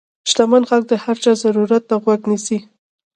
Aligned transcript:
شتمن 0.29 0.63
خلک 0.69 0.85
د 0.89 0.93
هر 1.03 1.17
چا 1.23 1.31
ضرورت 1.43 1.83
ته 1.89 1.95
غوږ 2.03 2.21
نیسي. 2.29 2.57